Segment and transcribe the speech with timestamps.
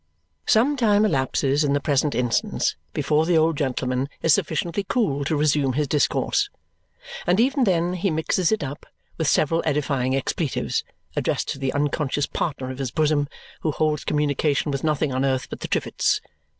[0.47, 5.35] Some time elapses in the present instance before the old gentleman is sufficiently cool to
[5.35, 6.49] resume his discourse,
[7.27, 8.87] and even then he mixes it up
[9.19, 10.83] with several edifying expletives
[11.15, 13.27] addressed to the unconscious partner of his bosom,
[13.59, 16.19] who holds communication with nothing on earth but the trivets.